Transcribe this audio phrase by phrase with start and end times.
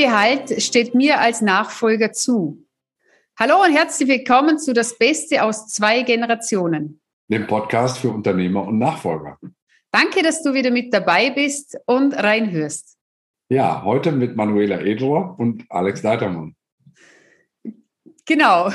[0.00, 2.66] Gehalt steht mir als Nachfolger zu?
[3.38, 7.02] Hallo und herzlich willkommen zu Das Beste aus zwei Generationen.
[7.28, 9.38] Dem Podcast für Unternehmer und Nachfolger.
[9.92, 12.96] Danke, dass du wieder mit dabei bist und reinhörst.
[13.50, 16.56] Ja, heute mit Manuela Edler und Alex Leitermann.
[18.24, 18.70] Genau.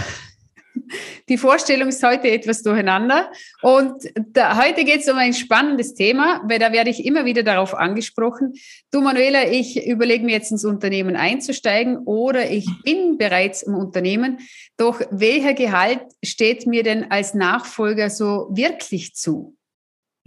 [1.30, 3.32] Die Vorstellung ist heute etwas durcheinander.
[3.62, 7.44] Und da, heute geht es um ein spannendes Thema, weil da werde ich immer wieder
[7.44, 8.54] darauf angesprochen.
[8.92, 14.40] Du, Manuela, ich überlege mir jetzt ins Unternehmen einzusteigen oder ich bin bereits im Unternehmen.
[14.78, 19.56] Doch welcher Gehalt steht mir denn als Nachfolger so wirklich zu?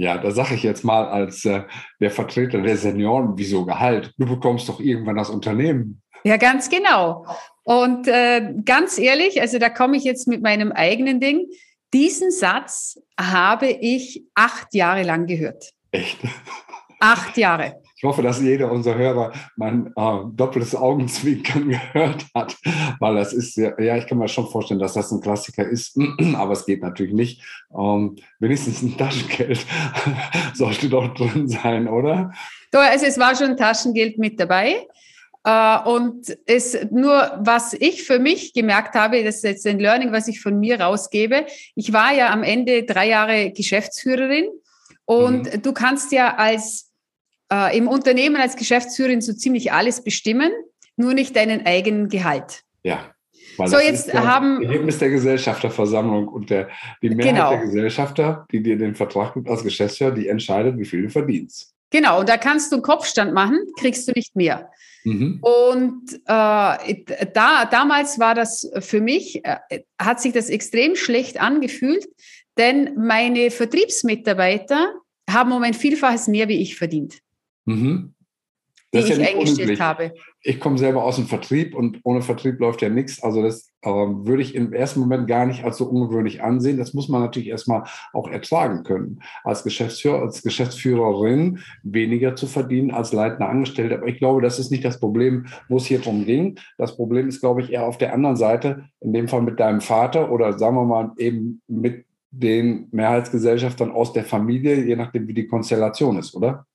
[0.01, 1.63] Ja, da sage ich jetzt mal als äh,
[2.01, 4.15] der Vertreter der Senioren, wieso Gehalt?
[4.17, 6.03] Du bekommst doch irgendwann das Unternehmen.
[6.23, 7.27] Ja, ganz genau.
[7.69, 11.49] Und äh, ganz ehrlich, also da komme ich jetzt mit meinem eigenen Ding.
[11.93, 15.73] Diesen Satz habe ich acht Jahre lang gehört.
[15.91, 16.17] Echt?
[16.99, 17.83] Acht Jahre.
[17.95, 22.57] Ich hoffe, dass jeder unserer Hörer mein äh, doppeltes Augenzwinkern gehört hat,
[23.01, 25.95] weil das ist ja, ja, ich kann mir schon vorstellen, dass das ein Klassiker ist,
[26.37, 27.43] aber es geht natürlich nicht.
[27.79, 29.67] Ähm, wenigstens ein Taschengeld
[30.55, 32.33] sollte doch drin sein, oder?
[32.73, 34.87] So, also es war schon Taschengeld mit dabei.
[35.49, 40.13] Äh, und es nur, was ich für mich gemerkt habe, das ist jetzt ein Learning,
[40.13, 41.47] was ich von mir rausgebe.
[41.75, 44.49] Ich war ja am Ende drei Jahre Geschäftsführerin
[45.07, 45.63] und mhm.
[45.63, 46.91] du kannst ja als
[47.51, 50.53] äh, im Unternehmen als Geschäftsführerin so ziemlich alles bestimmen,
[50.97, 52.65] nur nicht deinen eigenen Gehalt.
[52.83, 53.15] Ja.
[53.57, 54.63] Weil so, jetzt ja haben.
[54.63, 56.69] Ergebnis der Gesellschafterversammlung und der,
[57.01, 57.51] die Mehrheit genau.
[57.51, 61.75] der Gesellschafter, die dir den Vertrag gibt als Geschäftsführer, die entscheidet, wie viel du verdienst.
[61.91, 64.71] Genau, und da kannst du einen Kopfstand machen, kriegst du nicht mehr.
[65.05, 65.39] Mhm.
[65.41, 72.07] Und äh, da, damals war das für mich, äh, hat sich das extrem schlecht angefühlt,
[72.57, 74.95] denn meine Vertriebsmitarbeiter
[75.31, 77.19] haben um ein Vielfaches mehr wie ich verdient.
[77.65, 78.15] Mhm
[78.93, 79.81] die ich ja eingestellt unüblich.
[79.81, 80.15] habe.
[80.43, 83.23] Ich komme selber aus dem Vertrieb und ohne Vertrieb läuft ja nichts.
[83.23, 86.79] Also das äh, würde ich im ersten Moment gar nicht als so ungewöhnlich ansehen.
[86.79, 89.21] Das muss man natürlich erstmal auch ertragen können.
[89.43, 93.97] Als Geschäftsführer, als Geschäftsführerin weniger zu verdienen als leitender Angestellter.
[93.97, 96.59] Aber ich glaube, das ist nicht das Problem, wo es hier drum ging.
[96.77, 99.81] Das Problem ist, glaube ich, eher auf der anderen Seite, in dem Fall mit deinem
[99.81, 105.35] Vater oder sagen wir mal eben mit den Mehrheitsgesellschaftern aus der Familie, je nachdem, wie
[105.35, 106.67] die Konstellation ist, oder?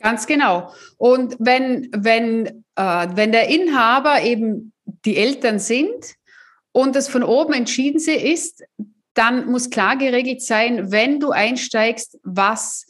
[0.00, 0.72] Ganz genau.
[0.96, 4.72] Und wenn, wenn, äh, wenn der Inhaber eben
[5.04, 6.14] die Eltern sind
[6.72, 8.64] und das von oben entschieden ist,
[9.14, 12.86] dann muss klar geregelt sein, wenn du einsteigst, was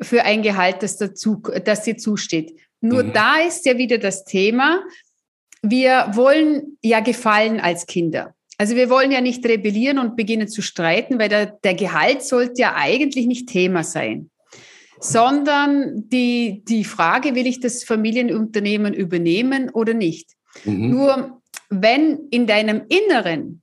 [0.00, 2.58] für ein Gehalt das, dazu, das dir zusteht.
[2.80, 3.12] Nur mhm.
[3.12, 4.82] da ist ja wieder das Thema,
[5.62, 8.34] wir wollen ja gefallen als Kinder.
[8.58, 12.60] Also wir wollen ja nicht rebellieren und beginnen zu streiten, weil der, der Gehalt sollte
[12.60, 14.31] ja eigentlich nicht Thema sein
[15.02, 20.30] sondern die, die Frage, will ich das Familienunternehmen übernehmen oder nicht?
[20.64, 20.90] Mhm.
[20.90, 23.62] Nur wenn in deinem Inneren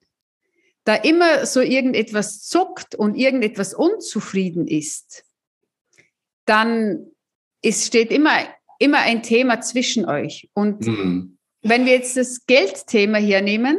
[0.83, 5.23] da immer so irgendetwas zuckt und irgendetwas unzufrieden ist,
[6.45, 7.05] dann
[7.61, 8.39] ist, steht immer,
[8.79, 10.49] immer ein Thema zwischen euch.
[10.53, 11.37] Und mhm.
[11.61, 13.77] wenn wir jetzt das Geldthema hernehmen,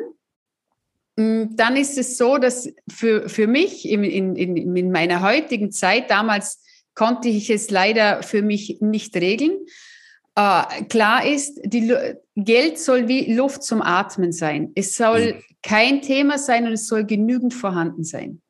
[1.16, 6.10] mm, dann ist es so, dass für, für mich in, in, in meiner heutigen Zeit
[6.10, 6.62] damals
[6.94, 9.52] konnte ich es leider für mich nicht regeln.
[10.36, 11.92] Äh, klar ist, die,
[12.36, 14.72] Geld soll wie Luft zum Atmen sein.
[14.74, 15.42] Es soll mhm.
[15.62, 18.40] kein Thema sein und es soll genügend vorhanden sein.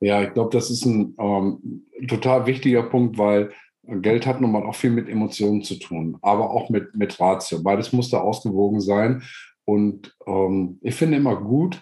[0.00, 3.52] Ja, ich glaube, das ist ein ähm, total wichtiger Punkt, weil
[3.86, 7.62] Geld hat nun mal auch viel mit Emotionen zu tun, aber auch mit, mit Ratio.
[7.62, 9.22] Beides muss da ausgewogen sein.
[9.64, 11.80] Und ähm, ich finde immer gut,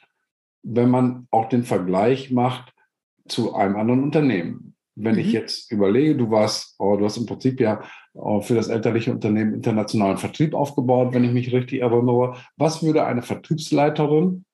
[0.62, 2.72] wenn man auch den Vergleich macht
[3.26, 4.74] zu einem anderen Unternehmen.
[4.94, 5.20] Wenn mhm.
[5.20, 7.82] ich jetzt überlege, du warst, oh, du hast im Prinzip ja
[8.14, 12.36] oh, für das elterliche Unternehmen internationalen Vertrieb aufgebaut, wenn ich mich richtig erinnere.
[12.56, 14.44] Was würde eine Vertriebsleiterin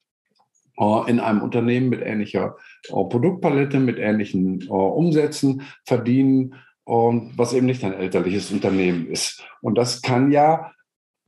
[0.76, 2.56] oh, in einem Unternehmen mit ähnlicher
[2.88, 6.54] Produktpalette, mit ähnlichen Umsätzen verdienen,
[6.86, 9.44] was eben nicht ein elterliches Unternehmen ist?
[9.60, 10.72] Und das kann ja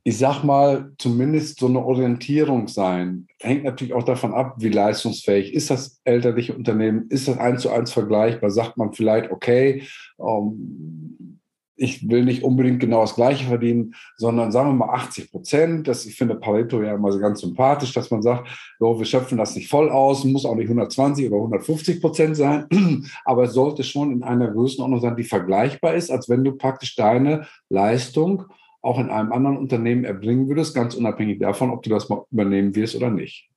[0.03, 3.27] ich sag mal, zumindest so eine Orientierung sein.
[3.39, 7.71] Hängt natürlich auch davon ab, wie leistungsfähig ist das elterliche Unternehmen, ist das eins zu
[7.71, 9.83] eins vergleichbar, sagt man vielleicht, okay,
[10.19, 11.41] ähm,
[11.81, 15.89] ich will nicht unbedingt genau das Gleiche verdienen, sondern sagen wir mal 80 Prozent.
[15.89, 18.49] Das, ich finde Pareto ja immer so ganz sympathisch, dass man sagt,
[18.79, 22.67] so, wir schöpfen das nicht voll aus, muss auch nicht 120 oder 150 Prozent sein,
[23.25, 26.97] aber es sollte schon in einer Größenordnung sein, die vergleichbar ist, als wenn du praktisch
[26.97, 28.45] deine Leistung
[28.83, 32.75] auch in einem anderen Unternehmen erbringen würdest, ganz unabhängig davon, ob du das mal übernehmen
[32.75, 33.51] wirst oder nicht.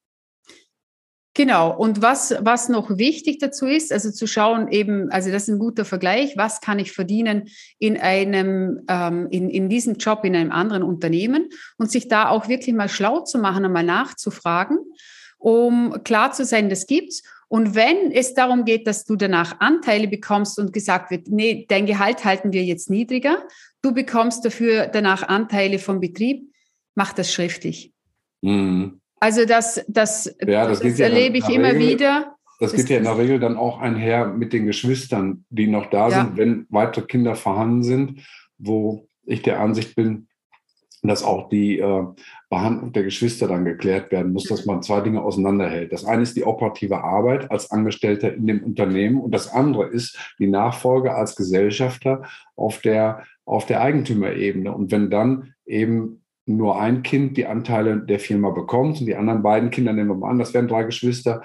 [1.35, 1.75] Genau.
[1.75, 5.59] Und was, was noch wichtig dazu ist, also zu schauen eben, also das ist ein
[5.59, 7.49] guter Vergleich, was kann ich verdienen
[7.79, 12.49] in einem, ähm, in, in diesem Job in einem anderen Unternehmen und sich da auch
[12.49, 14.77] wirklich mal schlau zu machen, einmal nachzufragen,
[15.39, 17.23] um klar zu sein, das gibt's.
[17.53, 21.85] Und wenn es darum geht, dass du danach Anteile bekommst und gesagt wird, nee, dein
[21.85, 23.43] Gehalt halten wir jetzt niedriger,
[23.83, 26.51] du bekommst dafür danach Anteile vom Betrieb,
[26.95, 27.93] mach das schriftlich.
[28.41, 28.99] Mhm.
[29.19, 32.35] Also das, das, ja, das, das ja erlebe ich immer Regel, wieder.
[32.59, 35.91] Das, das geht ja in der Regel dann auch einher mit den Geschwistern, die noch
[35.91, 36.23] da ja.
[36.23, 38.25] sind, wenn weitere Kinder vorhanden sind,
[38.57, 40.27] wo ich der Ansicht bin,
[41.09, 42.03] dass auch die äh,
[42.49, 45.91] Behandlung der Geschwister dann geklärt werden muss, dass man zwei Dinge auseinanderhält.
[45.91, 50.17] Das eine ist die operative Arbeit als Angestellter in dem Unternehmen und das andere ist
[50.39, 52.23] die Nachfolge als Gesellschafter
[52.55, 54.71] auf der, auf der Eigentümerebene.
[54.71, 59.43] Und wenn dann eben nur ein Kind die Anteile der Firma bekommt und die anderen
[59.43, 61.43] beiden Kinder, nehmen wir mal an, das wären drei Geschwister,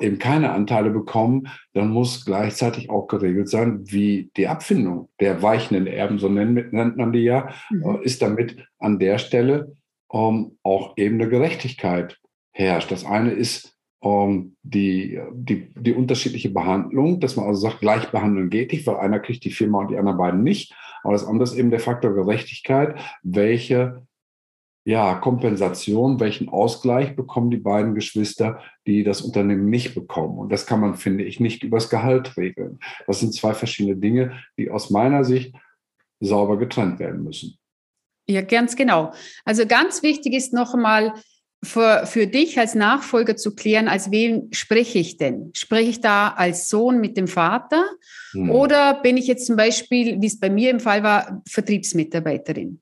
[0.00, 5.86] eben keine Anteile bekommen, dann muss gleichzeitig auch geregelt sein, wie die Abfindung der weichenden
[5.86, 7.84] Erben, so nennt, man die ja, mhm.
[7.84, 9.74] Äh, ist damit an der Stelle
[10.12, 12.18] ähm, auch eben eine Gerechtigkeit
[12.52, 12.90] herrscht.
[12.90, 18.50] Das eine ist ähm, die, die, die unterschiedliche Behandlung, dass man also sagt, gleich behandeln
[18.50, 20.74] geht nicht, weil einer kriegt die Firma und die anderen beiden nicht.
[21.02, 24.06] Aber das andere ist eben der Faktor Gerechtigkeit, welche
[24.88, 30.38] ja, Kompensation, welchen Ausgleich bekommen die beiden Geschwister, die das Unternehmen nicht bekommen.
[30.38, 32.78] Und das kann man, finde ich, nicht übers Gehalt regeln.
[33.06, 35.54] Das sind zwei verschiedene Dinge, die aus meiner Sicht
[36.20, 37.58] sauber getrennt werden müssen.
[38.26, 39.12] Ja, ganz genau.
[39.44, 41.12] Also ganz wichtig ist noch einmal
[41.62, 45.50] für, für dich als Nachfolger zu klären, als wem spreche ich denn?
[45.54, 47.84] Spreche ich da als Sohn mit dem Vater
[48.32, 48.50] hm.
[48.50, 52.80] oder bin ich jetzt zum Beispiel, wie es bei mir im Fall war, Vertriebsmitarbeiterin?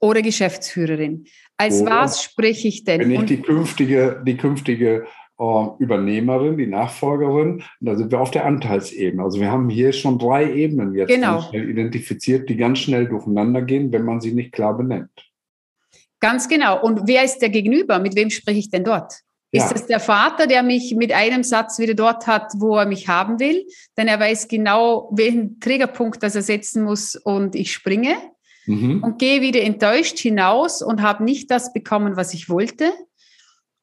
[0.00, 1.26] Oder Geschäftsführerin.
[1.56, 3.00] Als oder was spreche ich denn?
[3.00, 5.06] Bin ich die künftige, die künftige
[5.38, 9.22] äh, Übernehmerin, die Nachfolgerin, da sind wir auf der Anteilsebene.
[9.22, 11.50] Also wir haben hier schon drei Ebenen jetzt genau.
[11.52, 15.30] identifiziert, die ganz schnell durcheinander gehen, wenn man sie nicht klar benennt.
[16.20, 16.82] Ganz genau.
[16.82, 17.98] Und wer ist der Gegenüber?
[17.98, 19.20] Mit wem spreche ich denn dort?
[19.52, 19.72] Ist ja.
[19.72, 23.40] das der Vater, der mich mit einem Satz wieder dort hat, wo er mich haben
[23.40, 23.66] will?
[23.96, 28.14] Denn er weiß genau, welchen Triggerpunkt das er setzen muss und ich springe
[28.70, 29.02] mhm.
[29.02, 32.92] und gehe wieder enttäuscht hinaus und habe nicht das bekommen, was ich wollte.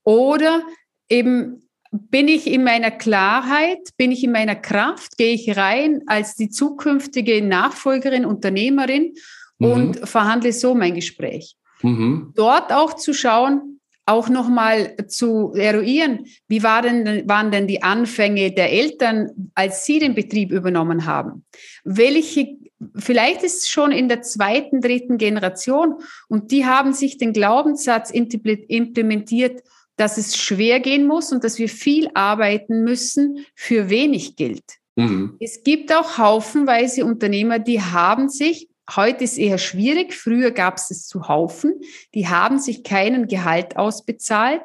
[0.03, 0.61] Oder
[1.09, 6.35] eben bin ich in meiner Klarheit, bin ich in meiner Kraft, gehe ich rein als
[6.35, 9.13] die zukünftige Nachfolgerin, Unternehmerin
[9.59, 9.71] mhm.
[9.71, 11.55] und verhandle so mein Gespräch.
[11.81, 12.33] Mhm.
[12.35, 18.71] Dort auch zu schauen, auch nochmal zu eruieren, wie waren, waren denn die Anfänge der
[18.71, 21.43] Eltern, als sie den Betrieb übernommen haben?
[21.83, 22.55] Welche
[22.95, 25.95] vielleicht ist es schon in der zweiten, dritten Generation
[26.27, 29.61] und die haben sich den Glaubenssatz implementiert,
[29.95, 34.63] dass es schwer gehen muss und dass wir viel arbeiten müssen für wenig Geld.
[34.95, 35.37] Mhm.
[35.39, 40.91] Es gibt auch haufenweise Unternehmer, die haben sich, heute ist eher schwierig, früher gab es
[40.91, 41.81] es zu Haufen,
[42.13, 44.63] die haben sich keinen Gehalt ausbezahlt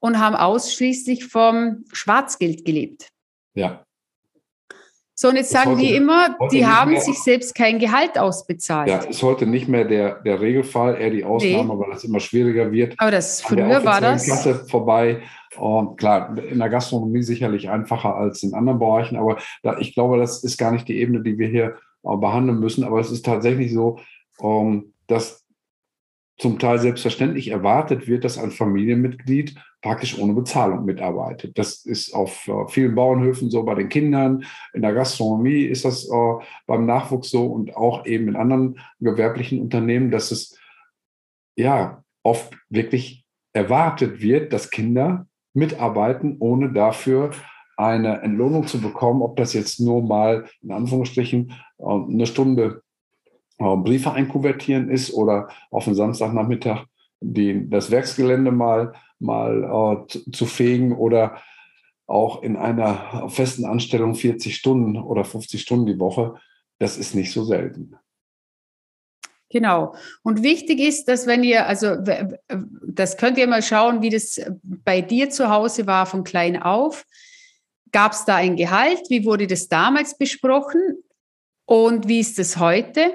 [0.00, 3.08] und haben ausschließlich vom Schwarzgeld gelebt.
[3.54, 3.84] Ja.
[5.22, 8.88] So, und jetzt das sagen die immer, die haben mehr, sich selbst kein Gehalt ausbezahlt.
[8.88, 11.80] Ja, ist heute nicht mehr der, der Regelfall, eher die Ausnahme, nee.
[11.80, 12.94] weil es immer schwieriger wird.
[12.98, 14.24] Aber das früher war das.
[14.24, 15.22] Klasse vorbei.
[15.56, 20.18] Und klar, in der Gastronomie sicherlich einfacher als in anderen Bereichen, aber da, ich glaube,
[20.18, 22.82] das ist gar nicht die Ebene, die wir hier äh, behandeln müssen.
[22.82, 24.00] Aber es ist tatsächlich so,
[24.42, 25.41] ähm, dass
[26.42, 31.56] zum Teil selbstverständlich erwartet wird, dass ein Familienmitglied praktisch ohne Bezahlung mitarbeitet.
[31.56, 34.44] Das ist auf äh, vielen Bauernhöfen so, bei den Kindern,
[34.74, 39.60] in der Gastronomie ist das äh, beim Nachwuchs so und auch eben in anderen gewerblichen
[39.60, 40.58] Unternehmen, dass es
[41.54, 47.30] ja oft wirklich erwartet wird, dass Kinder mitarbeiten, ohne dafür
[47.76, 52.81] eine Entlohnung zu bekommen, ob das jetzt nur mal in Anführungsstrichen äh, eine Stunde
[53.62, 56.86] Briefe einkuvertieren ist oder auf den Samstagnachmittag
[57.20, 61.38] die, das Werksgelände mal, mal äh, zu fegen oder
[62.06, 66.34] auch in einer festen Anstellung 40 Stunden oder 50 Stunden die Woche,
[66.78, 67.96] das ist nicht so selten.
[69.50, 69.94] Genau.
[70.22, 71.96] Und wichtig ist, dass wenn ihr, also
[72.86, 77.04] das könnt ihr mal schauen, wie das bei dir zu Hause war von klein auf.
[77.92, 79.02] Gab es da ein Gehalt?
[79.10, 80.80] Wie wurde das damals besprochen?
[81.66, 83.12] Und wie ist es heute?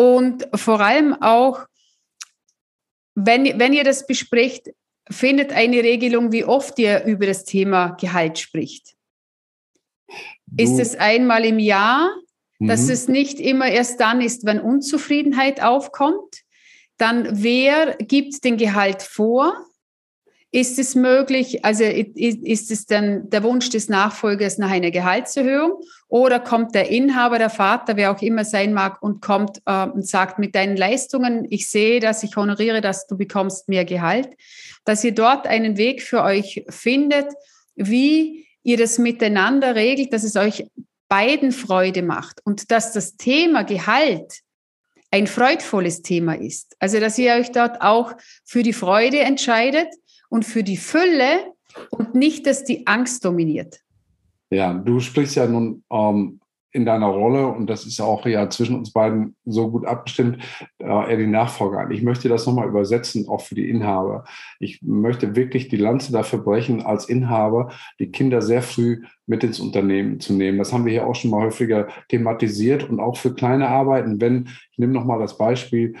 [0.00, 1.66] Und vor allem auch,
[3.14, 4.70] wenn, wenn ihr das besprecht,
[5.10, 8.94] findet eine Regelung, wie oft ihr über das Thema Gehalt spricht.
[10.46, 10.64] Du.
[10.64, 12.10] Ist es einmal im Jahr,
[12.60, 12.90] dass mhm.
[12.92, 16.44] es nicht immer erst dann ist, wenn Unzufriedenheit aufkommt?
[16.96, 19.66] Dann wer gibt den Gehalt vor?
[20.52, 26.40] Ist es möglich, also ist es dann der Wunsch des Nachfolgers nach einer Gehaltserhöhung oder
[26.40, 30.40] kommt der Inhaber, der Vater, wer auch immer sein mag, und kommt äh, und sagt,
[30.40, 34.28] mit deinen Leistungen, ich sehe dass ich honoriere, dass du bekommst mehr Gehalt,
[34.84, 37.26] dass ihr dort einen Weg für euch findet,
[37.76, 40.66] wie ihr das miteinander regelt, dass es euch
[41.08, 44.40] beiden Freude macht und dass das Thema Gehalt
[45.12, 46.76] ein freudvolles Thema ist.
[46.80, 48.14] Also, dass ihr euch dort auch
[48.44, 49.88] für die Freude entscheidet
[50.30, 51.52] und für die Fülle
[51.90, 53.80] und nicht, dass die Angst dominiert.
[54.48, 56.40] Ja, du sprichst ja nun ähm,
[56.72, 60.38] in deiner Rolle, und das ist auch ja zwischen uns beiden so gut abgestimmt,
[60.78, 61.90] äh, eher die Nachfolger an.
[61.90, 64.24] Ich möchte das nochmal übersetzen, auch für die Inhaber.
[64.60, 69.58] Ich möchte wirklich die Lanze dafür brechen, als Inhaber die Kinder sehr früh mit ins
[69.58, 70.58] Unternehmen zu nehmen.
[70.58, 74.48] Das haben wir hier auch schon mal häufiger thematisiert und auch für kleine Arbeiten, wenn,
[74.70, 75.96] ich nehme nochmal das Beispiel,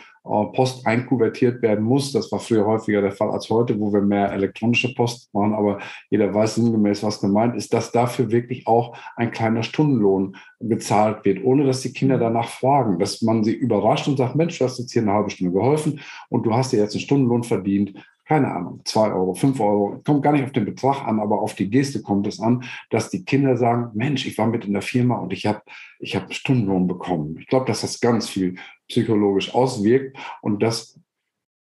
[0.52, 2.12] Post einkuvertiert werden muss.
[2.12, 5.80] Das war früher häufiger der Fall als heute, wo wir mehr elektronische Post machen, aber
[6.08, 11.44] jeder weiß sinngemäß, was gemeint ist, dass dafür wirklich auch ein kleiner Stundenlohn bezahlt wird,
[11.44, 14.78] ohne dass die Kinder danach fragen, dass man sie überrascht und sagt, Mensch, du hast
[14.78, 17.94] jetzt hier eine halbe Stunde geholfen und du hast dir jetzt einen Stundenlohn verdient
[18.30, 21.56] keine Ahnung, zwei Euro, fünf Euro, kommt gar nicht auf den Betrag an, aber auf
[21.56, 24.82] die Geste kommt es an, dass die Kinder sagen, Mensch, ich war mit in der
[24.82, 25.62] Firma und ich habe
[25.98, 27.36] ich hab Stundenlohn bekommen.
[27.40, 28.54] Ich glaube, dass das ganz viel
[28.86, 31.00] psychologisch auswirkt und dass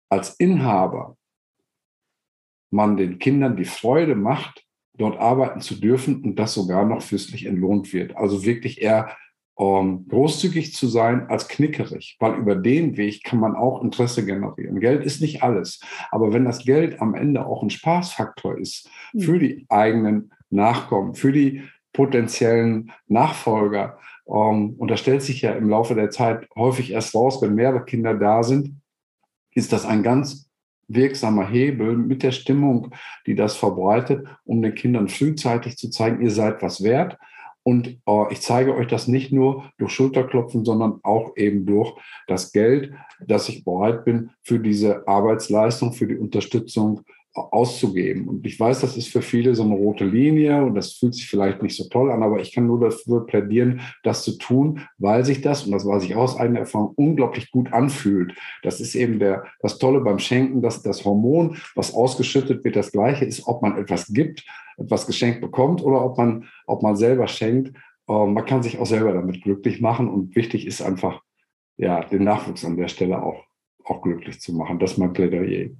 [0.08, 1.16] als Inhaber
[2.72, 4.66] man den Kindern die Freude macht,
[4.98, 8.16] dort arbeiten zu dürfen und das sogar noch fürstlich entlohnt wird.
[8.16, 9.16] Also wirklich eher
[9.58, 14.80] ähm, großzügig zu sein als knickerig, weil über den Weg kann man auch Interesse generieren.
[14.80, 19.20] Geld ist nicht alles, aber wenn das Geld am Ende auch ein Spaßfaktor ist hm.
[19.20, 23.98] für die eigenen Nachkommen, für die potenziellen Nachfolger,
[24.28, 27.84] ähm, und das stellt sich ja im Laufe der Zeit häufig erst raus, wenn mehrere
[27.84, 28.76] Kinder da sind,
[29.54, 30.50] ist das ein ganz
[30.88, 32.92] wirksamer Hebel mit der Stimmung,
[33.26, 37.18] die das verbreitet, um den Kindern frühzeitig zu zeigen, ihr seid was wert
[37.66, 41.94] und äh, ich zeige euch das nicht nur durch Schulterklopfen, sondern auch eben durch
[42.28, 42.92] das Geld,
[43.26, 47.00] dass ich bereit bin, für diese Arbeitsleistung, für die Unterstützung
[47.36, 48.28] auszugeben.
[48.28, 51.28] Und ich weiß, das ist für viele so eine rote Linie und das fühlt sich
[51.28, 55.24] vielleicht nicht so toll an, aber ich kann nur dafür plädieren, das zu tun, weil
[55.24, 58.34] sich das, und das weiß ich aus eigener Erfahrung, unglaublich gut anfühlt.
[58.62, 62.92] Das ist eben der, das Tolle beim Schenken, dass das Hormon, was ausgeschüttet wird, das
[62.92, 64.44] gleiche ist, ob man etwas gibt
[64.76, 67.76] etwas geschenkt bekommt oder ob man, ob man selber schenkt.
[68.08, 71.22] Ähm, man kann sich auch selber damit glücklich machen und wichtig ist einfach,
[71.76, 73.44] ja, den Nachwuchs an der Stelle auch,
[73.84, 74.78] auch glücklich zu machen.
[74.78, 75.70] Das ist mein Plädoyer.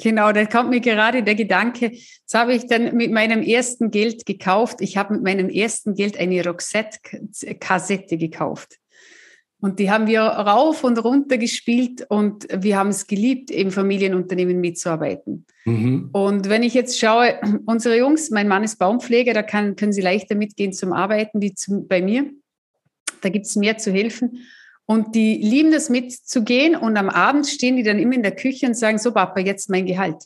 [0.00, 4.24] Genau, da kommt mir gerade der Gedanke, das habe ich dann mit meinem ersten Geld
[4.24, 4.80] gekauft.
[4.80, 8.78] Ich habe mit meinem ersten Geld eine Roxette-Kassette gekauft.
[9.60, 14.60] Und die haben wir rauf und runter gespielt und wir haben es geliebt, im Familienunternehmen
[14.60, 15.46] mitzuarbeiten.
[15.64, 16.08] Mhm.
[16.12, 20.00] Und wenn ich jetzt schaue, unsere Jungs, mein Mann ist Baumpfleger, da kann, können sie
[20.00, 22.28] leichter mitgehen zum Arbeiten wie zum, bei mir.
[23.20, 24.40] Da gibt es mehr zu helfen.
[24.86, 28.66] Und die lieben das mitzugehen und am Abend stehen die dann immer in der Küche
[28.66, 30.24] und sagen, so Papa, jetzt mein Gehalt.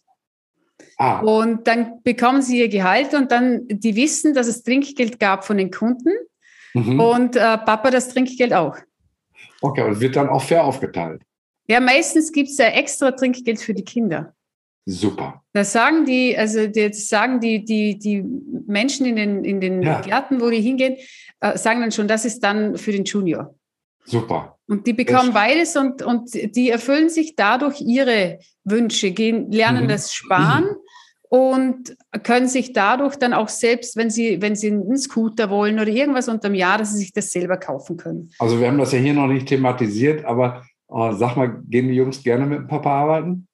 [0.99, 1.21] Ah.
[1.21, 5.59] Und dann bekommen sie ihr Gehalt und dann, die wissen, dass es Trinkgeld gab von
[5.59, 6.11] den Kunden
[6.75, 7.01] mhm.
[7.01, 8.77] und äh, Papa das Trinkgeld auch.
[9.61, 11.23] Okay, und wird dann auch fair aufgeteilt?
[11.69, 14.35] Ja, meistens gibt es ja extra Trinkgeld für die Kinder.
[14.87, 15.43] Super.
[15.53, 18.23] Das sagen die, also das sagen die, die, die
[18.67, 20.01] Menschen in den, in den ja.
[20.01, 20.97] Gärten, wo die hingehen,
[21.41, 23.55] äh, sagen dann schon, das ist dann für den Junior.
[24.07, 24.59] Super.
[24.69, 29.89] Und die bekommen beides und, und die erfüllen sich dadurch ihre Wünsche, gehen, lernen mhm.
[29.89, 30.67] das Sparen
[31.29, 35.89] und können sich dadurch dann auch selbst, wenn sie, wenn sie einen Scooter wollen oder
[35.89, 38.31] irgendwas unterm Jahr, dass sie sich das selber kaufen können.
[38.39, 41.95] Also wir haben das ja hier noch nicht thematisiert, aber äh, sag mal, gehen die
[41.95, 43.49] Jungs gerne mit dem Papa arbeiten?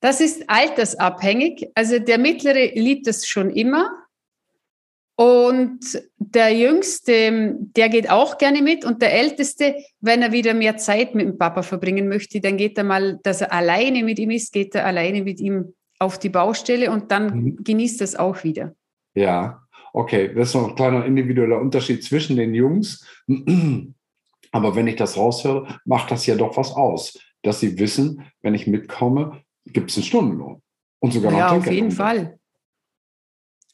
[0.00, 1.68] Das ist altersabhängig.
[1.74, 3.90] Also der Mittlere liebt es schon immer.
[5.20, 8.86] Und der Jüngste, der geht auch gerne mit.
[8.86, 12.78] Und der Älteste, wenn er wieder mehr Zeit mit dem Papa verbringen möchte, dann geht
[12.78, 16.30] er mal, dass er alleine mit ihm ist, geht er alleine mit ihm auf die
[16.30, 17.58] Baustelle und dann mhm.
[17.62, 18.74] genießt das auch wieder.
[19.12, 19.60] Ja,
[19.92, 20.32] okay.
[20.34, 23.06] Das ist noch ein kleiner individueller Unterschied zwischen den Jungs.
[24.52, 28.54] Aber wenn ich das raushöre, macht das ja doch was aus, dass sie wissen, wenn
[28.54, 30.62] ich mitkomme, gibt es einen Stundenlohn.
[30.98, 32.39] Und sogar noch Ja, auf jeden Fall.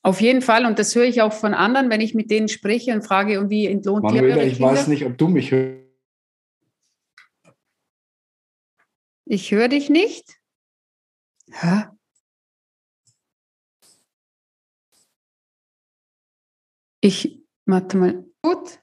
[0.07, 0.67] Auf jeden Fall.
[0.67, 3.51] Und das höre ich auch von anderen, wenn ich mit denen spreche und frage, und
[3.51, 4.71] wie entlohnt Manuela, ihr ich Kinder?
[4.71, 5.85] weiß nicht, ob du mich hörst.
[9.25, 10.39] Ich höre dich nicht.
[11.51, 11.87] Hä?
[17.01, 18.79] Ich, warte mal, gut.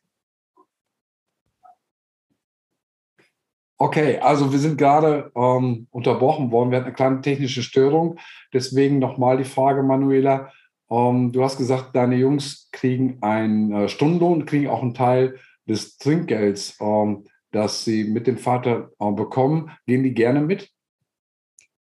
[3.77, 6.71] Okay, also wir sind gerade ähm, unterbrochen worden.
[6.71, 8.19] Wir hatten eine kleine technische Störung.
[8.51, 10.51] Deswegen nochmal die Frage, Manuela.
[10.93, 15.97] Ähm, du hast gesagt, deine Jungs kriegen einen äh, Stundenlohn, kriegen auch einen Teil des
[15.97, 19.71] Trinkgelds, ähm, das sie mit dem Vater äh, bekommen.
[19.87, 20.69] Gehen die gerne mit?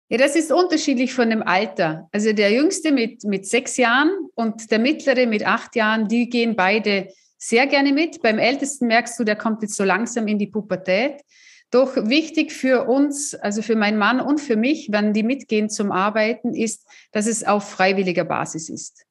[0.09, 2.09] Ja, das ist unterschiedlich von dem Alter.
[2.13, 6.55] Also der Jüngste mit, mit sechs Jahren und der Mittlere mit acht Jahren, die gehen
[6.55, 8.23] beide sehr gerne mit.
[8.23, 11.23] Beim Ältesten merkst du, der kommt jetzt so langsam in die Pubertät.
[11.73, 15.91] Doch wichtig für uns, also für meinen Mann und für mich, wenn die mitgehen zum
[15.91, 19.07] Arbeiten, ist, dass es auf freiwilliger Basis ist.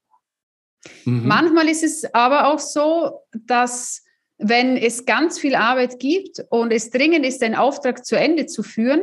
[1.06, 1.27] Mhm.
[1.27, 4.03] Manchmal ist es aber auch so, dass
[4.38, 8.62] wenn es ganz viel Arbeit gibt und es dringend ist, den Auftrag zu Ende zu
[8.62, 9.01] führen,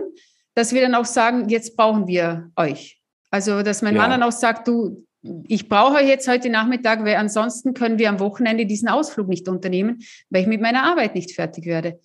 [0.54, 3.00] dass wir dann auch sagen, jetzt brauchen wir euch.
[3.30, 4.02] Also, dass mein ja.
[4.02, 5.04] Mann dann auch sagt, du,
[5.48, 9.48] ich brauche euch jetzt heute Nachmittag, weil ansonsten können wir am Wochenende diesen Ausflug nicht
[9.48, 9.98] unternehmen,
[10.30, 11.98] weil ich mit meiner Arbeit nicht fertig werde.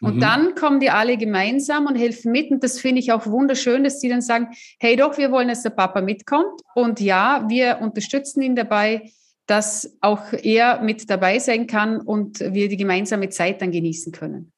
[0.00, 0.20] Und mhm.
[0.20, 2.50] dann kommen die alle gemeinsam und helfen mit.
[2.50, 5.62] Und das finde ich auch wunderschön, dass sie dann sagen, hey doch, wir wollen, dass
[5.62, 6.60] der Papa mitkommt.
[6.74, 9.10] Und ja, wir unterstützen ihn dabei,
[9.46, 14.52] dass auch er mit dabei sein kann und wir die gemeinsame Zeit dann genießen können.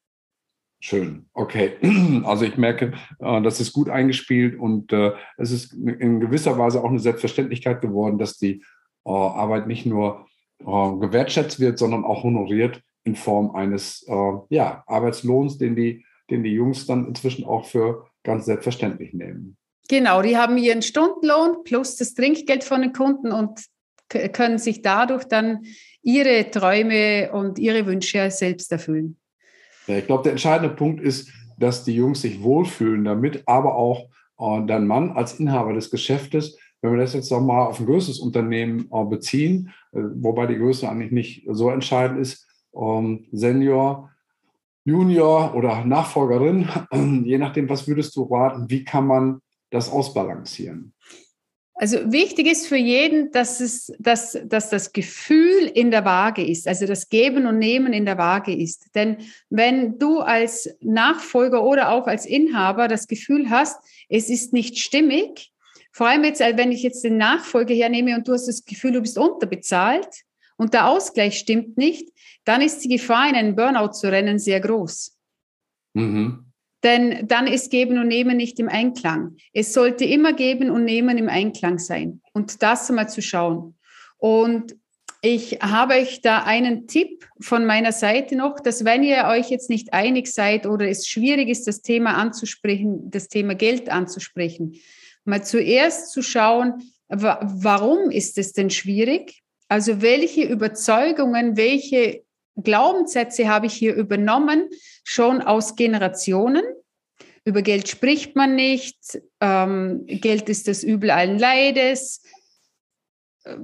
[0.82, 1.73] Schön, okay.
[2.25, 6.82] Also ich merke, äh, das ist gut eingespielt und äh, es ist in gewisser Weise
[6.82, 8.62] auch eine Selbstverständlichkeit geworden, dass die
[9.04, 10.26] äh, Arbeit nicht nur
[10.62, 16.52] gewertschätzt wird, sondern auch honoriert in Form eines äh, ja, Arbeitslohns, den die, den die
[16.52, 19.57] Jungs dann inzwischen auch für ganz selbstverständlich nehmen.
[19.88, 23.64] Genau, die haben ihren Stundenlohn plus das Trinkgeld von den Kunden und
[24.09, 25.64] können sich dadurch dann
[26.02, 29.16] ihre Träume und ihre Wünsche selbst erfüllen.
[29.87, 34.09] Ja, ich glaube, der entscheidende Punkt ist, dass die Jungs sich wohlfühlen damit, aber auch
[34.38, 38.21] äh, dein Mann als Inhaber des Geschäftes, wenn wir das jetzt nochmal auf ein größeres
[38.21, 44.11] Unternehmen äh, beziehen, äh, wobei die Größe eigentlich nicht so entscheidend ist, ähm, Senior,
[44.85, 46.69] Junior oder Nachfolgerin,
[47.25, 50.95] je nachdem, was würdest du raten, wie kann man das ausbalancieren?
[51.81, 56.68] Also wichtig ist für jeden, dass, es, dass, dass das Gefühl in der Waage ist,
[56.68, 58.94] also das Geben und Nehmen in der Waage ist.
[58.94, 59.16] Denn
[59.49, 65.53] wenn du als Nachfolger oder auch als Inhaber das Gefühl hast, es ist nicht stimmig,
[65.90, 69.01] vor allem jetzt, wenn ich jetzt den Nachfolger hernehme und du hast das Gefühl, du
[69.01, 70.25] bist unterbezahlt
[70.61, 72.11] und der Ausgleich stimmt nicht,
[72.44, 75.16] dann ist die Gefahr, in einen Burnout zu rennen, sehr groß.
[75.94, 76.53] Mhm.
[76.83, 79.37] Denn dann ist Geben und Nehmen nicht im Einklang.
[79.55, 83.79] Es sollte immer Geben und Nehmen im Einklang sein und das mal zu schauen.
[84.18, 84.77] Und
[85.23, 89.70] ich habe euch da einen Tipp von meiner Seite noch, dass wenn ihr euch jetzt
[89.70, 94.75] nicht einig seid oder es schwierig ist, das Thema anzusprechen, das Thema Geld anzusprechen,
[95.25, 99.39] mal zuerst zu schauen, warum ist es denn schwierig?
[99.70, 102.24] Also welche Überzeugungen, welche
[102.56, 104.68] Glaubenssätze habe ich hier übernommen,
[105.04, 106.64] schon aus Generationen.
[107.44, 108.98] Über Geld spricht man nicht.
[109.40, 112.20] Ähm, Geld ist das Übel allen Leides.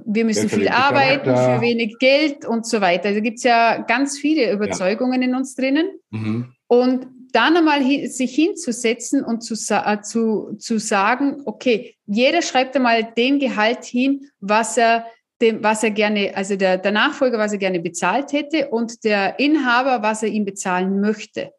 [0.05, 3.13] Wir müssen viel arbeiten für wenig Geld und so weiter.
[3.13, 5.27] Da gibt es ja ganz viele Überzeugungen ja.
[5.27, 5.99] in uns drinnen.
[6.09, 6.53] Mhm.
[6.67, 13.03] Und dann einmal sich hinzusetzen und zu, äh, zu, zu sagen, okay, jeder schreibt einmal
[13.03, 15.05] den Gehalt hin, was er
[15.41, 19.39] dem, was er gerne, also der, der Nachfolger, was er gerne bezahlt hätte und der
[19.39, 21.51] Inhaber, was er ihm bezahlen möchte.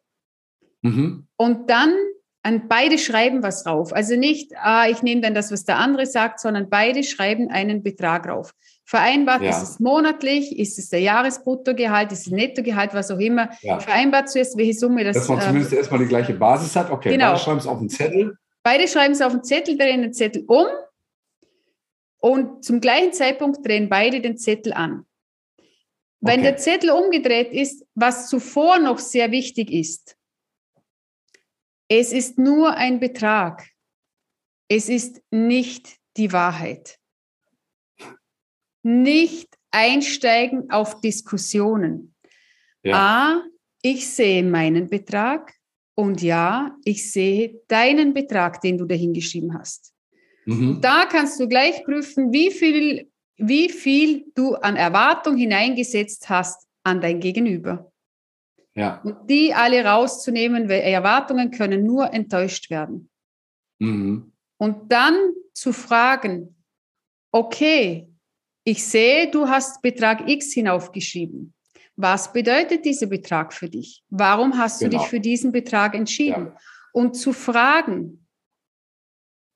[0.81, 1.27] Mhm.
[1.37, 1.93] Und dann
[2.41, 3.93] an beide schreiben was drauf.
[3.93, 7.83] Also nicht, ah, ich nehme dann das, was der andere sagt, sondern beide schreiben einen
[7.83, 8.53] Betrag drauf.
[8.85, 9.49] Vereinbart ja.
[9.49, 13.49] ist es monatlich, ist es der Jahresbruttogehalt, ist es Nettogehalt, was auch immer.
[13.61, 13.79] Ja.
[13.79, 15.23] Vereinbart zuerst, welche Summe das ist.
[15.23, 16.89] Dass man zumindest äh, erstmal die gleiche Basis hat.
[16.89, 17.27] Okay, genau.
[17.27, 18.37] beide schreiben es auf den Zettel.
[18.63, 20.65] Beide schreiben es auf den Zettel, drehen den Zettel um
[22.19, 25.05] und zum gleichen Zeitpunkt drehen beide den Zettel an.
[26.21, 26.49] Wenn okay.
[26.49, 30.17] der Zettel umgedreht ist, was zuvor noch sehr wichtig ist,
[31.87, 33.67] es ist nur ein Betrag.
[34.67, 36.99] Es ist nicht die Wahrheit.
[38.83, 42.15] Nicht einsteigen auf Diskussionen.
[42.83, 42.95] Ja.
[42.95, 43.43] A,
[43.81, 45.53] ich sehe meinen Betrag
[45.95, 49.88] und ja, ich sehe deinen Betrag, den du dahingeschrieben hast.
[50.49, 50.81] Mhm.
[50.81, 57.01] Da kannst du gleich prüfen, wie viel, wie viel du an Erwartung hineingesetzt hast an
[57.01, 57.91] dein Gegenüber.
[58.73, 58.99] Ja.
[59.03, 63.09] Und die alle rauszunehmen, weil Erwartungen können nur enttäuscht werden.
[63.77, 64.31] Mhm.
[64.57, 65.15] Und dann
[65.53, 66.55] zu fragen,
[67.31, 68.07] okay,
[68.63, 71.53] ich sehe, du hast Betrag X hinaufgeschrieben.
[71.95, 74.03] Was bedeutet dieser Betrag für dich?
[74.09, 74.91] Warum hast genau.
[74.91, 76.47] du dich für diesen Betrag entschieden?
[76.47, 76.57] Ja.
[76.93, 78.25] Und zu fragen,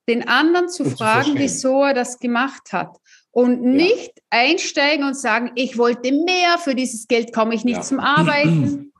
[0.08, 2.98] den anderen zu und fragen, zu wieso er das gemacht hat.
[3.32, 4.24] Und nicht ja.
[4.30, 7.82] einsteigen und sagen, ich wollte mehr, für dieses Geld komme ich nicht ja.
[7.82, 8.92] zum Arbeiten.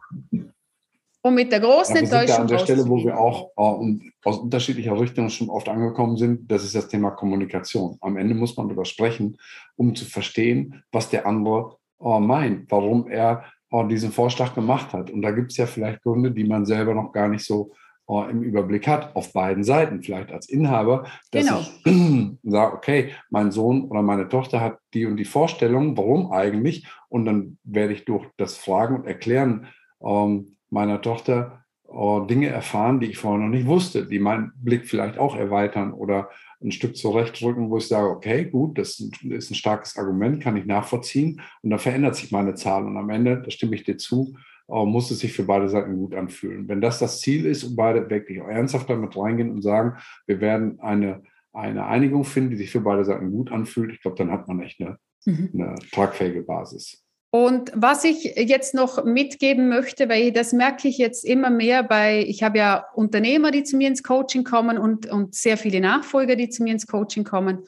[1.22, 3.52] um mit der großen ja, wir Enttäuschung sind da an der Stelle, wo wir auch
[3.56, 7.98] äh, aus unterschiedlicher Richtung schon oft angekommen sind, das ist das Thema Kommunikation.
[8.02, 9.38] Am Ende muss man darüber sprechen,
[9.76, 15.12] um zu verstehen, was der andere äh, meint, warum er äh, diesen Vorschlag gemacht hat.
[15.12, 17.72] Und da gibt es ja vielleicht Gründe, die man selber noch gar nicht so
[18.08, 21.62] im Überblick hat, auf beiden Seiten, vielleicht als Inhaber, dass genau.
[21.86, 26.86] ich sage, okay, mein Sohn oder meine Tochter hat die und die Vorstellung, warum eigentlich?
[27.08, 29.68] Und dann werde ich durch das Fragen und Erklären
[30.04, 34.88] ähm, meiner Tochter äh, Dinge erfahren, die ich vorher noch nicht wusste, die meinen Blick
[34.88, 36.30] vielleicht auch erweitern oder
[36.62, 40.66] ein Stück zurechtrücken, wo ich sage, okay, gut, das ist ein starkes Argument, kann ich
[40.66, 44.36] nachvollziehen und dann verändert sich meine Zahl und am Ende, da stimme ich dir zu,
[44.68, 46.68] muss es sich für beide Seiten gut anfühlen.
[46.68, 50.80] Wenn das das Ziel ist und beide wirklich ernsthaft damit reingehen und sagen, wir werden
[50.80, 54.48] eine, eine Einigung finden, die sich für beide Seiten gut anfühlt, ich glaube, dann hat
[54.48, 55.50] man echt eine, mhm.
[55.54, 57.04] eine tragfähige Basis.
[57.36, 62.24] Und was ich jetzt noch mitgeben möchte, weil das merke ich jetzt immer mehr bei,
[62.28, 66.36] ich habe ja Unternehmer, die zu mir ins Coaching kommen und, und sehr viele Nachfolger,
[66.36, 67.64] die zu mir ins Coaching kommen.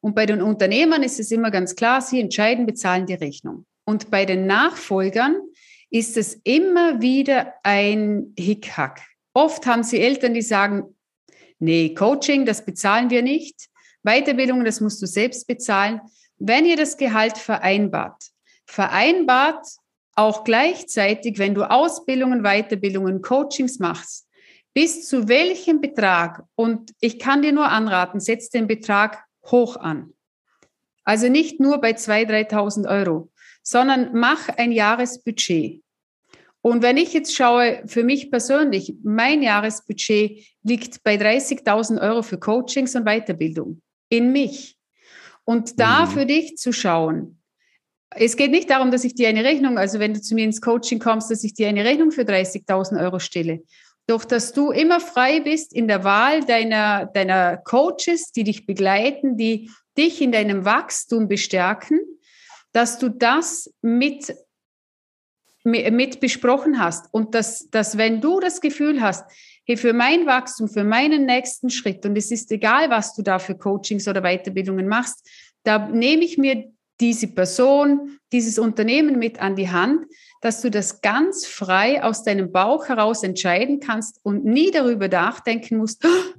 [0.00, 3.64] Und bei den Unternehmern ist es immer ganz klar, sie entscheiden, bezahlen die Rechnung.
[3.86, 5.36] Und bei den Nachfolgern
[5.98, 9.02] ist es immer wieder ein Hickhack.
[9.32, 10.94] Oft haben sie Eltern, die sagen,
[11.58, 13.68] nee, Coaching, das bezahlen wir nicht.
[14.02, 16.00] Weiterbildung, das musst du selbst bezahlen.
[16.38, 18.30] Wenn ihr das Gehalt vereinbart,
[18.66, 19.66] vereinbart
[20.14, 24.26] auch gleichzeitig, wenn du Ausbildungen, Weiterbildungen, Coachings machst,
[24.74, 30.12] bis zu welchem Betrag, und ich kann dir nur anraten, setz den Betrag hoch an.
[31.04, 33.30] Also nicht nur bei 2.000, 3.000 Euro,
[33.62, 35.82] sondern mach ein Jahresbudget.
[36.66, 42.40] Und wenn ich jetzt schaue, für mich persönlich, mein Jahresbudget liegt bei 30.000 Euro für
[42.40, 44.76] Coachings und Weiterbildung in mich.
[45.44, 46.10] Und da mhm.
[46.10, 47.40] für dich zu schauen,
[48.10, 50.60] es geht nicht darum, dass ich dir eine Rechnung, also wenn du zu mir ins
[50.60, 53.62] Coaching kommst, dass ich dir eine Rechnung für 30.000 Euro stelle.
[54.08, 59.36] Doch, dass du immer frei bist in der Wahl deiner, deiner Coaches, die dich begleiten,
[59.36, 62.00] die dich in deinem Wachstum bestärken,
[62.72, 64.34] dass du das mit,
[65.66, 69.24] mit besprochen hast und dass, dass wenn du das Gefühl hast,
[69.64, 73.38] hey, für mein Wachstum, für meinen nächsten Schritt, und es ist egal, was du da
[73.40, 75.28] für Coachings oder Weiterbildungen machst,
[75.64, 80.06] da nehme ich mir diese Person, dieses Unternehmen mit an die Hand,
[80.40, 85.78] dass du das ganz frei aus deinem Bauch heraus entscheiden kannst und nie darüber nachdenken
[85.78, 86.38] musst, oh,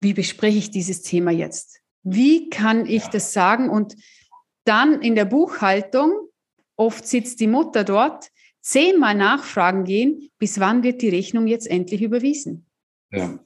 [0.00, 1.80] wie bespreche ich dieses Thema jetzt?
[2.02, 3.68] Wie kann ich das sagen?
[3.68, 3.94] Und
[4.64, 6.12] dann in der Buchhaltung,
[6.76, 8.30] oft sitzt die Mutter dort,
[8.64, 12.66] zehnmal nachfragen gehen, bis wann wird die Rechnung jetzt endlich überwiesen?
[13.10, 13.38] Ja,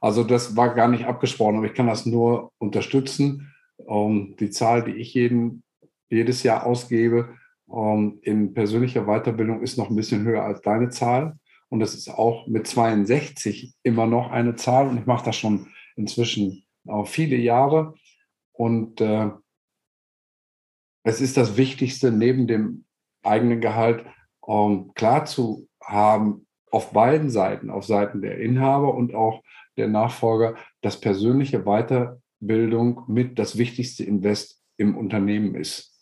[0.00, 3.52] also das war gar nicht abgesprochen, aber ich kann das nur unterstützen.
[3.78, 5.62] Um, die Zahl, die ich jeden
[6.10, 7.36] jedes Jahr ausgebe
[7.72, 11.38] ähm, in persönlicher Weiterbildung, ist noch ein bisschen höher als deine Zahl.
[11.68, 14.88] Und das ist auch mit 62 immer noch eine Zahl.
[14.88, 17.94] Und ich mache das schon inzwischen auch viele Jahre.
[18.52, 19.30] Und äh,
[21.04, 22.84] es ist das Wichtigste, neben dem
[23.22, 24.04] eigenen Gehalt
[24.48, 29.42] ähm, klar zu haben, auf beiden Seiten, auf Seiten der Inhaber und auch
[29.76, 35.94] der Nachfolger, dass persönliche Weiterbildung mit das wichtigste Invest im Unternehmen ist.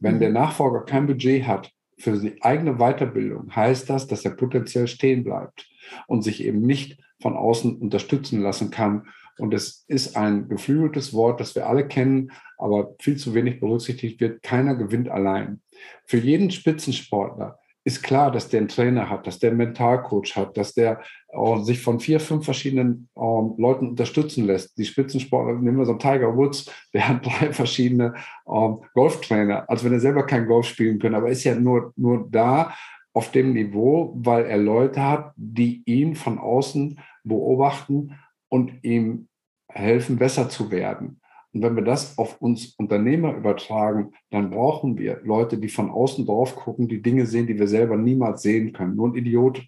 [0.00, 0.34] Wenn der mhm.
[0.34, 5.68] Nachfolger kein Budget hat für die eigene Weiterbildung, heißt das, dass er potenziell stehen bleibt
[6.06, 9.06] und sich eben nicht von außen unterstützen lassen kann.
[9.38, 14.20] Und es ist ein geflügeltes Wort, das wir alle kennen, aber viel zu wenig berücksichtigt
[14.20, 14.42] wird.
[14.42, 15.60] Keiner gewinnt allein.
[16.04, 20.56] Für jeden Spitzensportler ist klar, dass der einen Trainer hat, dass der einen Mentalcoach hat,
[20.56, 24.76] dass der äh, sich von vier, fünf verschiedenen äh, Leuten unterstützen lässt.
[24.78, 28.14] Die Spitzensportler, nehmen wir so einen Tiger Woods, der hat drei verschiedene
[28.46, 32.26] äh, Golftrainer, als wenn er selber kein Golf spielen könnte, aber ist ja nur, nur
[32.30, 32.74] da
[33.12, 38.18] auf dem Niveau, weil er Leute hat, die ihn von außen beobachten
[38.48, 39.28] und ihm
[39.68, 41.20] helfen, besser zu werden.
[41.54, 46.26] Und wenn wir das auf uns Unternehmer übertragen, dann brauchen wir Leute, die von außen
[46.26, 48.96] drauf gucken, die Dinge sehen, die wir selber niemals sehen können.
[48.96, 49.62] Nur ein Idiot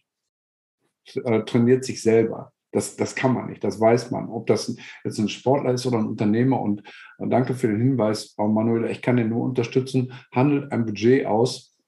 [1.15, 2.53] äh, trainiert sich selber.
[2.73, 4.29] Das, das kann man nicht, das weiß man.
[4.29, 6.61] Ob das jetzt ein Sportler ist oder ein Unternehmer.
[6.61, 6.83] Und,
[7.19, 8.91] danke für den Hinweis, Manuela.
[8.91, 10.13] Ich kann den nur unterstützen.
[10.33, 11.79] Handelt ein Budget aus,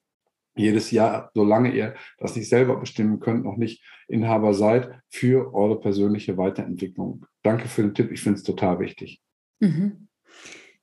[0.57, 5.79] jedes Jahr, solange ihr das nicht selber bestimmen könnt, noch nicht Inhaber seid, für eure
[5.79, 7.27] persönliche Weiterentwicklung.
[7.43, 8.11] Danke für den Tipp.
[8.11, 9.21] Ich finde es total wichtig.
[9.61, 10.09] Mhm.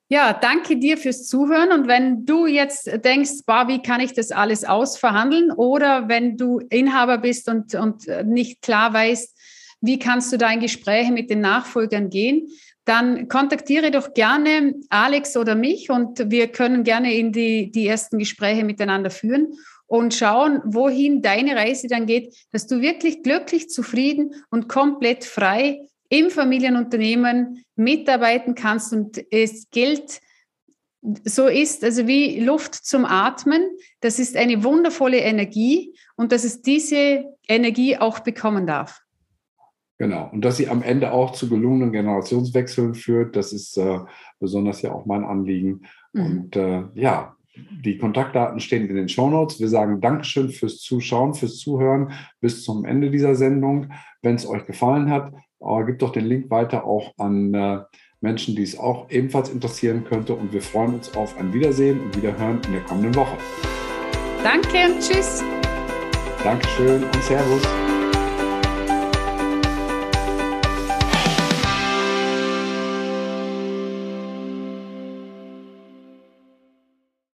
[0.08, 1.72] Ja, danke dir fürs Zuhören.
[1.72, 5.52] Und wenn du jetzt denkst, bah, wie kann ich das alles ausverhandeln?
[5.52, 9.36] Oder wenn du Inhaber bist und, und nicht klar weißt,
[9.82, 12.50] wie kannst du da in Gespräche mit den Nachfolgern gehen,
[12.86, 18.20] dann kontaktiere doch gerne Alex oder mich und wir können gerne in die, die ersten
[18.20, 19.54] Gespräche miteinander führen.
[19.88, 25.80] und schauen, wohin deine Reise dann geht, dass du wirklich glücklich, zufrieden und komplett frei
[26.18, 30.22] im Familienunternehmen mitarbeiten kannst und es Geld
[31.24, 33.62] so ist, also wie Luft zum Atmen.
[34.02, 39.02] Das ist eine wundervolle Energie und dass es diese Energie auch bekommen darf.
[39.98, 40.30] Genau.
[40.32, 44.00] Und dass sie am Ende auch zu gelungenen Generationswechseln führt, das ist äh,
[44.40, 45.84] besonders ja auch mein Anliegen.
[46.12, 46.26] Mhm.
[46.26, 49.60] Und äh, ja, die Kontaktdaten stehen in den Shownotes.
[49.60, 53.92] Wir sagen Dankeschön fürs Zuschauen, fürs Zuhören bis zum Ende dieser Sendung.
[54.22, 57.80] Wenn es euch gefallen hat, äh, gebt doch den Link weiter auch an äh,
[58.22, 60.34] Menschen, die es auch ebenfalls interessieren könnte.
[60.34, 63.38] Und wir freuen uns auf ein Wiedersehen und Wiederhören in der kommenden Woche.
[64.44, 65.44] Danke und tschüss.
[66.44, 67.85] Dankeschön und Servus.